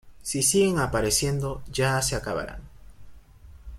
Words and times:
Si 0.23 0.41
siguen 0.41 0.79
apareciendo, 0.79 1.61
ya 1.71 2.01
se 2.01 2.15
acabarán. 2.15 2.63